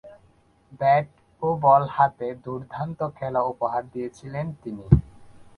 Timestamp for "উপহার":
3.51-3.83